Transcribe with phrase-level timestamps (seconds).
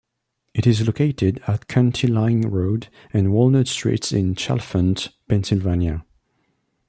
[0.55, 6.03] It is located at County Line Road and Walnut Street in Chalfont, Pennsylvania.